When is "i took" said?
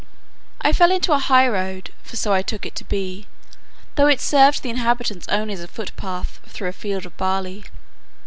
2.33-2.65